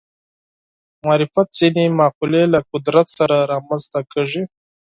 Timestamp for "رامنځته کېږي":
3.51-4.43